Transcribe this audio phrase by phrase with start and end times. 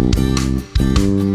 [0.00, 1.29] Mm-hmm.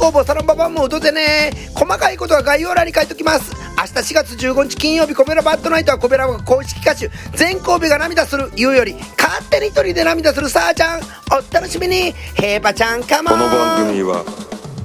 [0.00, 11.00] 大公募そのままもうどでね細かいことは概要欄に書いときます明日4月15日金曜日コベラバッドナイトはコベラが公式歌手全神戸が涙する言うより勝手に一人で涙するさあちゃん
[11.30, 14.24] お楽しみにヘーパちゃんカモンこの番組は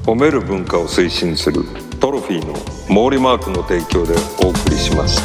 [0.03, 1.63] 褒める文化を推進する
[2.01, 2.53] トロフィーの
[2.87, 4.13] 毛利マークの提供で
[4.43, 5.24] お送りしまし